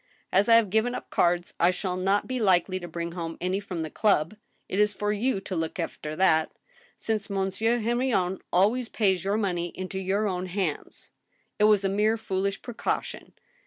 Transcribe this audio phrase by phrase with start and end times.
[0.33, 3.59] As I have g^iven up cards, I shall not be likely to bring home any
[3.59, 4.35] from the club.
[4.67, 6.51] It is for you to look after that,
[6.97, 11.11] since Monsieur Hen rion always pays your money into your own hands....
[11.59, 13.33] It was a mere foolish precaution